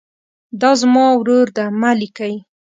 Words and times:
دا 0.61 0.71
زما 0.81 1.05
ورور 1.19 1.47
ده 1.57 1.65
مه 1.81 1.91
لیکئ. 1.99 2.35